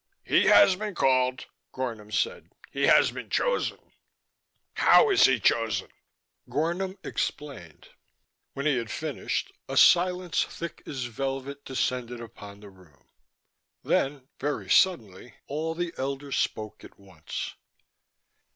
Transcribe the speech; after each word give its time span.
"He 0.23 0.45
has 0.47 0.75
been 0.75 0.95
called," 0.95 1.45
Gornom 1.71 2.11
said. 2.11 2.49
"He 2.71 2.87
has 2.87 3.11
been 3.11 3.29
chosen." 3.29 3.91
"How 4.77 5.11
is 5.11 5.25
he 5.25 5.39
chosen?" 5.39 5.89
Gornom 6.49 6.97
explained. 7.05 7.89
When 8.53 8.65
he 8.65 8.77
had 8.77 8.89
finished, 8.89 9.51
a 9.69 9.77
silence 9.77 10.43
thick 10.43 10.81
as 10.87 11.03
velvet 11.03 11.63
descended 11.65 12.19
upon 12.19 12.61
the 12.61 12.71
room. 12.71 13.09
Then, 13.83 14.27
very 14.39 14.71
suddenly, 14.71 15.35
all 15.45 15.75
the 15.75 15.93
elders 15.99 16.35
spoke 16.35 16.83
at 16.83 16.97
once. 16.99 17.53